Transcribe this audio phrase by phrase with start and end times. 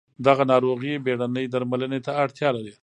[0.27, 2.73] دغه ناروغي بېړنۍ درملنې ته اړتیا لري.